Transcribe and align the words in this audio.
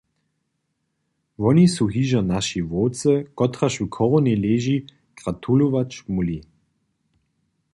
Woni 1.45 1.65
su 1.73 1.85
hižo 1.97 2.21
našej 2.29 2.63
wowce, 2.71 3.13
kotraž 3.41 3.73
w 3.83 3.87
chorowni 3.97 4.33
leži, 4.43 4.77
gratulować 5.19 5.91
móhli. 6.13 6.39